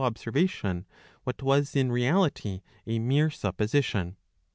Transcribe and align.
XV 0.01 0.05
observation 0.05 0.87
what 1.25 1.43
was 1.43 1.75
in 1.75 1.91
reality 1.91 2.63
a 2.87 2.97
mere 2.97 3.29
supposition. 3.29 4.15